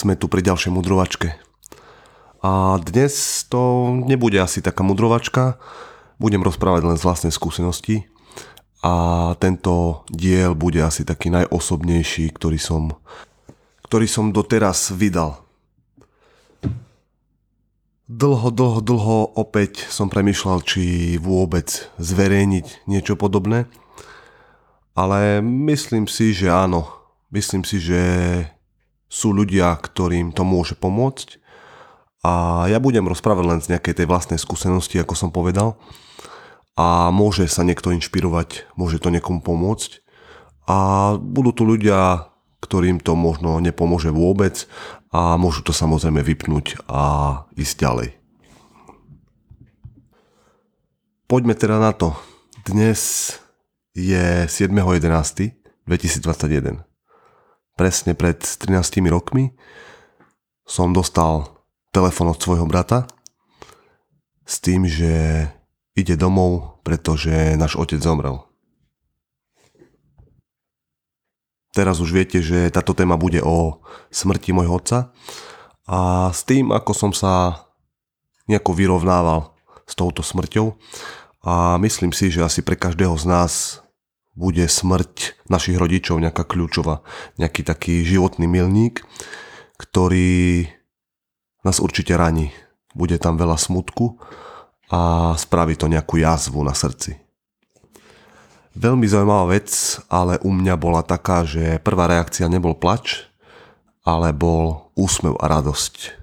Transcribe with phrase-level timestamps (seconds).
[0.00, 1.36] sme tu pri ďalšej mudrovačke.
[2.40, 5.60] A dnes to nebude asi taká mudrovačka,
[6.16, 8.08] budem rozprávať len z vlastnej skúsenosti
[8.80, 12.96] a tento diel bude asi taký najosobnejší, ktorý som,
[13.84, 15.44] ktorý som doteraz vydal.
[18.10, 23.68] Dlho, dlho, dlho opäť som premyšľal, či vôbec zverejniť niečo podobné,
[24.96, 26.88] ale myslím si, že áno.
[27.30, 28.02] Myslím si, že
[29.10, 31.40] sú ľudia, ktorým to môže pomôcť
[32.20, 35.80] a ja budem rozprávať len z nejakej tej vlastnej skúsenosti, ako som povedal.
[36.76, 40.04] A môže sa niekto inšpirovať, môže to niekomu pomôcť.
[40.68, 42.28] A budú tu ľudia,
[42.60, 44.68] ktorým to možno nepomôže vôbec
[45.10, 48.12] a môžu to samozrejme vypnúť a ísť ďalej.
[51.24, 52.12] Poďme teda na to.
[52.68, 53.32] Dnes
[53.96, 56.89] je 7.11.2021.
[57.80, 58.76] Presne pred 13
[59.08, 59.56] rokmi
[60.68, 61.64] som dostal
[61.96, 63.08] telefon od svojho brata
[64.44, 65.48] s tým, že
[65.96, 68.44] ide domov, pretože náš otec zomrel.
[71.72, 73.80] Teraz už viete, že táto téma bude o
[74.12, 75.16] smrti môjho otca
[75.88, 77.64] a s tým, ako som sa
[78.44, 79.56] nejako vyrovnával
[79.88, 80.76] s touto smrťou
[81.48, 83.80] a myslím si, že asi pre každého z nás
[84.34, 87.02] bude smrť našich rodičov nejaká kľúčová,
[87.36, 89.02] nejaký taký životný milník,
[89.76, 90.70] ktorý
[91.66, 92.54] nás určite raní.
[92.94, 94.18] Bude tam veľa smutku
[94.90, 97.18] a spraví to nejakú jazvu na srdci.
[98.74, 103.26] Veľmi zaujímavá vec, ale u mňa bola taká, že prvá reakcia nebol plač,
[104.06, 106.16] ale bol úsmev a radosť.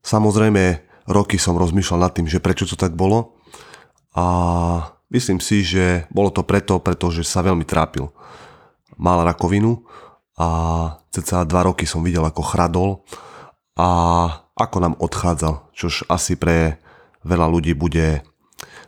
[0.00, 3.36] Samozrejme, roky som rozmýšľal nad tým, že prečo to tak bolo
[4.16, 4.26] a
[5.12, 8.12] myslím si, že bolo to preto, pretože sa veľmi trápil.
[8.98, 9.86] Mal rakovinu
[10.38, 10.48] a
[11.10, 12.90] ceca dva roky som videl, ako chradol
[13.78, 13.88] a
[14.58, 16.82] ako nám odchádzal, čož asi pre
[17.22, 18.26] veľa ľudí bude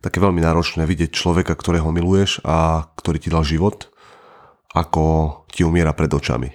[0.00, 3.92] také veľmi náročné vidieť človeka, ktorého miluješ a ktorý ti dal život,
[4.72, 5.04] ako
[5.52, 6.54] ti umiera pred očami.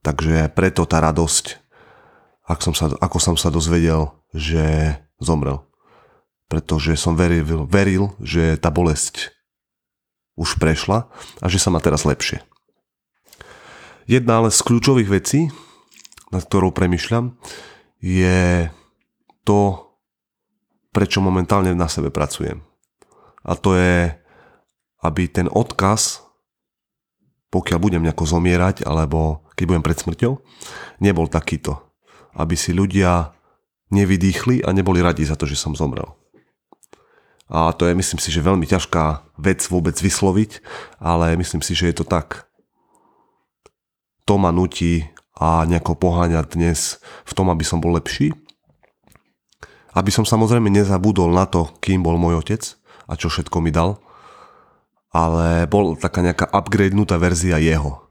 [0.00, 1.60] Takže preto tá radosť,
[2.48, 5.69] ak som sa, ako som sa dozvedel, že zomrel.
[6.50, 9.30] Pretože som veril, veril, že tá bolesť
[10.34, 11.06] už prešla
[11.38, 12.42] a že sa má teraz lepšie.
[14.10, 15.54] Jedna ale z kľúčových vecí,
[16.34, 17.38] nad ktorou premyšľam,
[18.02, 18.66] je
[19.46, 19.94] to,
[20.90, 22.66] prečo momentálne na sebe pracujem.
[23.46, 24.10] A to je,
[25.06, 26.26] aby ten odkaz,
[27.54, 30.32] pokiaľ budem nejako zomierať, alebo keď budem pred smrťou,
[30.98, 31.78] nebol takýto.
[32.34, 33.34] Aby si ľudia
[33.94, 36.19] nevydýchli a neboli radi za to, že som zomrel.
[37.50, 40.62] A to je, myslím si, že veľmi ťažká vec vôbec vysloviť,
[41.02, 42.46] ale myslím si, že je to tak.
[44.30, 48.30] To ma nutí a nejako poháňať dnes v tom, aby som bol lepší.
[49.90, 52.62] Aby som samozrejme nezabudol na to, kým bol môj otec
[53.10, 53.98] a čo všetko mi dal,
[55.10, 58.06] ale bol taká nejaká upgradenutá verzia jeho.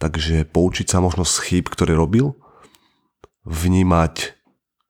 [0.00, 2.32] Takže poučiť sa možno z chýb, ktoré robil,
[3.44, 4.33] vnímať,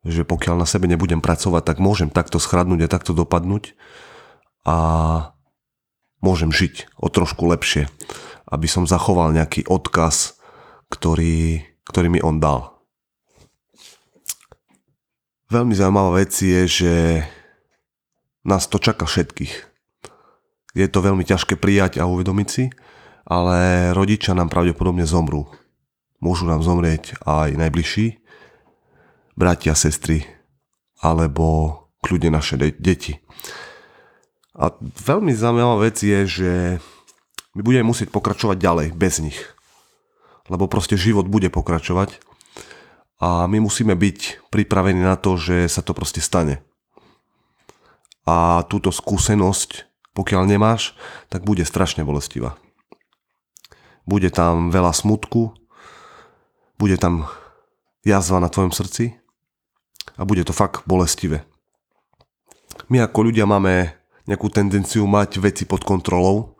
[0.04, 3.72] že pokiaľ na sebe nebudem pracovať, tak môžem takto schradnúť a takto dopadnúť
[4.64, 4.76] a
[6.20, 7.88] môžem žiť o trošku lepšie,
[8.48, 10.40] aby som zachoval nejaký odkaz
[10.94, 12.78] ktorý, ktorý mi on dal.
[15.50, 16.94] Veľmi zaujímavá vec je, že
[18.46, 19.54] nás to čaká všetkých.
[20.74, 22.64] Je to veľmi ťažké prijať a uvedomiť si,
[23.26, 25.46] ale rodičia nám pravdepodobne zomrú.
[26.18, 28.23] Môžu nám zomrieť aj najbližší,
[29.34, 30.26] bratia, sestry,
[31.02, 33.18] alebo kľudne naše de- deti.
[34.54, 36.52] A veľmi zaujímavá vec je, že
[37.58, 39.38] my budeme musieť pokračovať ďalej bez nich
[40.48, 42.20] lebo proste život bude pokračovať
[43.20, 46.60] a my musíme byť pripravení na to, že sa to proste stane.
[48.24, 50.96] A túto skúsenosť, pokiaľ nemáš,
[51.28, 52.56] tak bude strašne bolestivá.
[54.04, 55.56] Bude tam veľa smutku,
[56.76, 57.28] bude tam
[58.04, 59.16] jazva na tvojom srdci
[60.18, 61.42] a bude to fakt bolestivé.
[62.90, 63.94] My ako ľudia máme
[64.24, 66.58] nejakú tendenciu mať veci pod kontrolou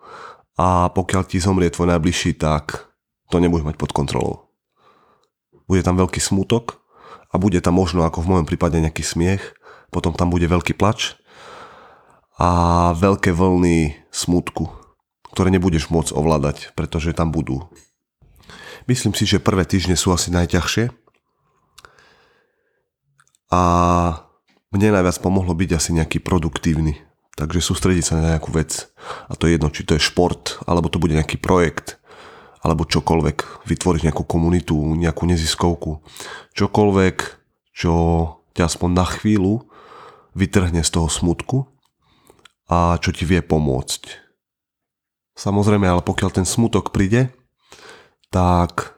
[0.54, 2.90] a pokiaľ ti zomrie tvoj najbližší, tak
[3.32, 4.34] to nebudeš mať pod kontrolou.
[5.64, 6.78] Bude tam veľký smutok
[7.32, 9.42] a bude tam možno ako v mojom prípade nejaký smiech,
[9.90, 11.18] potom tam bude veľký plač
[12.38, 14.70] a veľké vlny smutku,
[15.32, 17.66] ktoré nebudeš môcť ovládať, pretože tam budú.
[18.84, 21.03] Myslím si, že prvé týždne sú asi najťažšie
[23.54, 23.60] a
[24.74, 26.98] mne najviac pomohlo byť asi nejaký produktívny.
[27.38, 28.90] Takže sústrediť sa na nejakú vec.
[29.30, 32.02] A to je jedno, či to je šport, alebo to bude nejaký projekt,
[32.62, 36.02] alebo čokoľvek, vytvoriť nejakú komunitu, nejakú neziskovku,
[36.54, 37.16] čokoľvek,
[37.74, 37.94] čo
[38.54, 39.66] ťa aspoň na chvíľu
[40.34, 41.66] vytrhne z toho smutku
[42.70, 44.24] a čo ti vie pomôcť.
[45.34, 47.34] Samozrejme, ale pokiaľ ten smutok príde,
[48.30, 48.94] tak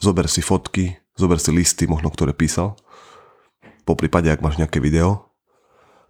[0.00, 2.76] zober si fotky, zober si listy, možno ktoré písal,
[3.90, 5.34] po prípade, ak máš nejaké video,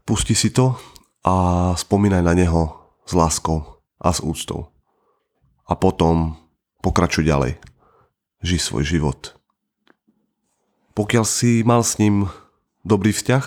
[0.04, 0.76] pusti si to
[1.24, 2.76] a spomínaj na neho
[3.08, 4.68] s láskou a s úctou.
[5.64, 6.36] A potom
[6.84, 7.56] pokračuj ďalej.
[8.44, 9.32] Ži svoj život.
[10.92, 12.28] Pokiaľ si mal s ním
[12.84, 13.44] dobrý vzťah,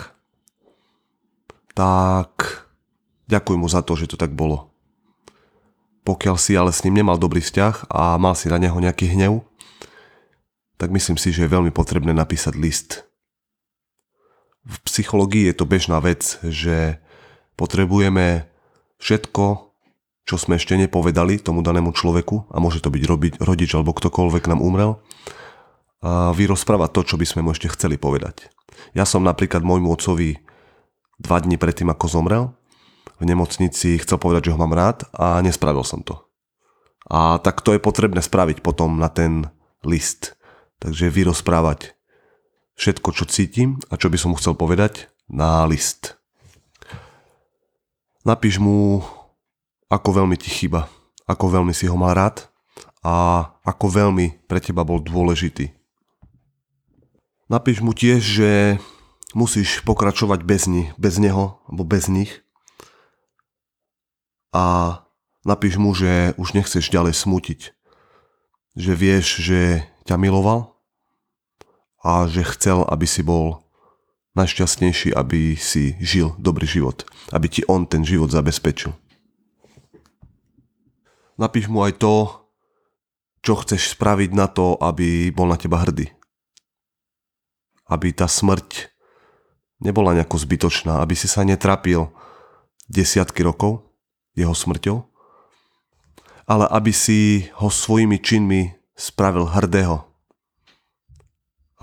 [1.78, 2.66] tak
[3.30, 4.74] ďakuj mu za to, že to tak bolo.
[6.02, 9.46] Pokiaľ si ale s ním nemal dobrý vzťah a mal si na neho nejaký hnev,
[10.74, 13.06] tak myslím si, že je veľmi potrebné napísať list.
[14.64, 17.00] V psychológii je to bežná vec, že
[17.54, 18.48] potrebujeme
[18.96, 19.44] všetko,
[20.24, 24.44] čo sme ešte nepovedali tomu danému človeku, a môže to byť robiť, rodič alebo ktokoľvek
[24.48, 25.00] nám umrel,
[26.04, 28.48] a vyrozprávať to, čo by sme mu ešte chceli povedať.
[28.96, 30.40] Ja som napríklad môjmu otcovi
[31.20, 32.44] dva dní predtým, ako zomrel,
[33.20, 36.18] v nemocnici chcel povedať, že ho mám rád a nespravil som to.
[37.08, 39.48] A tak to je potrebné spraviť potom na ten
[39.84, 40.34] list.
[40.82, 41.93] Takže vyrozprávať
[42.74, 46.18] všetko, čo cítim a čo by som mu chcel povedať na list.
[48.24, 49.04] Napíš mu,
[49.92, 50.88] ako veľmi ti chyba,
[51.28, 52.48] ako veľmi si ho mal rád
[53.04, 55.70] a ako veľmi pre teba bol dôležitý.
[57.52, 58.50] Napíš mu tiež, že
[59.36, 62.40] musíš pokračovať bez, ni, bez neho alebo bez nich
[64.54, 64.98] a
[65.44, 67.60] napíš mu, že už nechceš ďalej smutiť.
[68.74, 69.60] Že vieš, že
[70.06, 70.73] ťa miloval
[72.04, 73.64] a že chcel, aby si bol
[74.36, 77.08] najšťastnejší, aby si žil dobrý život.
[77.32, 78.92] Aby ti on ten život zabezpečil.
[81.40, 82.44] Napíš mu aj to,
[83.40, 86.12] čo chceš spraviť na to, aby bol na teba hrdý.
[87.88, 88.92] Aby tá smrť
[89.82, 92.12] nebola nejako zbytočná, aby si sa netrapil
[92.86, 93.84] desiatky rokov
[94.36, 95.04] jeho smrťou,
[96.44, 100.13] ale aby si ho svojimi činmi spravil hrdého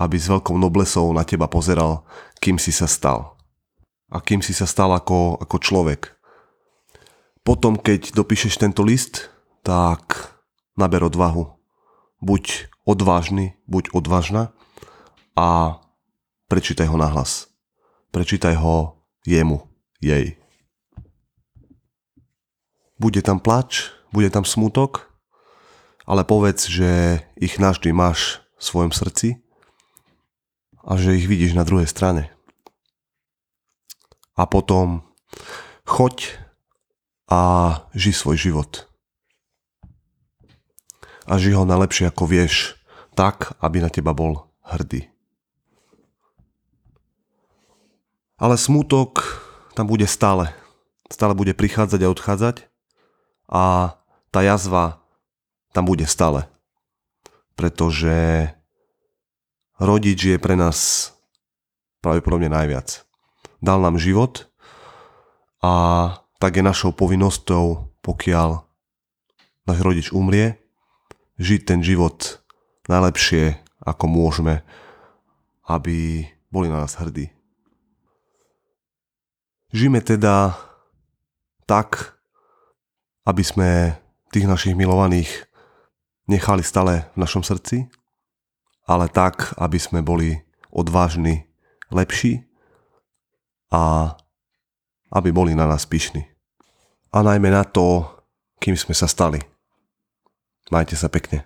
[0.02, 2.02] aby s veľkou noblesou na teba pozeral,
[2.42, 3.38] kým si sa stal.
[4.10, 6.10] A kým si sa stal ako, ako človek.
[7.46, 9.30] Potom, keď dopíšeš tento list,
[9.62, 10.34] tak
[10.74, 11.54] naber odvahu.
[12.18, 14.50] Buď odvážny, buď odvážna
[15.38, 15.78] a
[16.50, 17.50] prečítaj ho nahlas.
[18.10, 19.70] Prečítaj ho jemu,
[20.02, 20.38] jej.
[22.98, 25.10] Bude tam plač, bude tam smutok,
[26.06, 29.42] ale povedz, že ich navždy máš v svojom srdci
[30.82, 32.30] a že ich vidíš na druhej strane.
[34.34, 35.06] A potom
[35.86, 36.38] choď
[37.30, 37.40] a
[37.94, 38.90] ži svoj život.
[41.30, 42.76] A ži ho najlepšie ako vieš,
[43.14, 45.06] tak, aby na teba bol hrdý.
[48.42, 49.22] Ale smútok
[49.78, 50.50] tam bude stále.
[51.06, 52.56] Stále bude prichádzať a odchádzať
[53.52, 53.94] a
[54.32, 55.04] tá jazva
[55.76, 56.48] tam bude stále.
[57.54, 58.48] Pretože
[59.82, 61.10] rodič je pre nás
[61.98, 63.02] pravdepodobne najviac.
[63.58, 64.46] Dal nám život
[65.62, 65.72] a
[66.38, 68.62] tak je našou povinnosťou, pokiaľ
[69.66, 70.58] náš rodič umrie,
[71.38, 72.42] žiť ten život
[72.86, 74.62] najlepšie, ako môžeme,
[75.66, 77.30] aby boli na nás hrdí.
[79.70, 80.58] Žijeme teda
[81.66, 82.18] tak,
[83.22, 83.70] aby sme
[84.34, 85.46] tých našich milovaných
[86.26, 87.86] nechali stále v našom srdci
[88.92, 90.36] ale tak, aby sme boli
[90.68, 91.48] odvážni,
[91.88, 92.44] lepší
[93.72, 94.12] a
[95.12, 96.28] aby boli na nás pyšní.
[97.12, 98.04] A najmä na to,
[98.60, 99.40] kým sme sa stali.
[100.68, 101.44] Majte sa pekne.